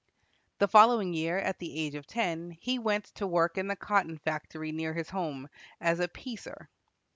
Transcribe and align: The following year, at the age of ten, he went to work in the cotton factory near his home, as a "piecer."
The 0.57 0.67
following 0.67 1.13
year, 1.13 1.37
at 1.37 1.59
the 1.59 1.79
age 1.79 1.93
of 1.93 2.07
ten, 2.07 2.49
he 2.59 2.79
went 2.79 3.05
to 3.17 3.27
work 3.27 3.55
in 3.59 3.67
the 3.67 3.75
cotton 3.75 4.17
factory 4.17 4.71
near 4.71 4.95
his 4.95 5.11
home, 5.11 5.47
as 5.79 5.99
a 5.99 6.07
"piecer." 6.07 6.67